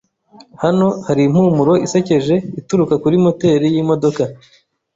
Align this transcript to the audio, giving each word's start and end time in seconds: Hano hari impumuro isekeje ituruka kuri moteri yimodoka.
Hano 0.63 0.87
hari 1.05 1.21
impumuro 1.27 1.73
isekeje 1.85 2.35
ituruka 2.59 2.95
kuri 3.03 3.15
moteri 3.25 3.67
yimodoka. 3.75 4.23